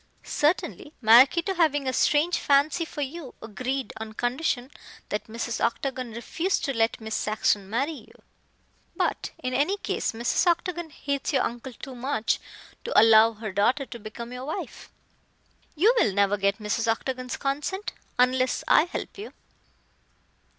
Certainly, 0.23 0.93
Maraquito 0.99 1.53
having 1.53 1.87
a 1.87 1.93
strange 1.93 2.39
fancy 2.39 2.85
for 2.85 3.01
you, 3.01 3.35
agreed, 3.39 3.93
on 3.97 4.13
condition 4.13 4.71
that 5.09 5.27
Mrs. 5.27 5.63
Octagon 5.63 6.13
refuse 6.13 6.57
to 6.61 6.73
let 6.75 6.99
Miss 6.99 7.13
Saxon 7.13 7.69
marry 7.69 7.91
you. 8.07 8.23
But, 8.95 9.29
in 9.43 9.53
any 9.53 9.77
case, 9.77 10.11
Mrs. 10.13 10.47
Octagon 10.47 10.89
hates 10.89 11.33
your 11.33 11.43
uncle 11.43 11.73
too 11.73 11.93
much 11.93 12.39
to 12.83 12.99
allow 12.99 13.33
her 13.33 13.51
daughter 13.51 13.85
to 13.85 13.99
become 13.99 14.33
your 14.33 14.45
wife. 14.45 14.89
You 15.75 15.93
will 15.99 16.11
never 16.13 16.35
get 16.35 16.57
Mrs. 16.57 16.91
Octagon's 16.91 17.37
consent 17.37 17.91
unless 18.17 18.63
I 18.67 18.85
help 18.85 19.19
you." 19.19 19.33